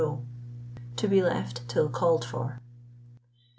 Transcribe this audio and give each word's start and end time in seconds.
To 0.95 1.07
be 1.07 1.21
left 1.21 1.69
till 1.69 1.87
called 1.87 2.25
for. 2.25 2.59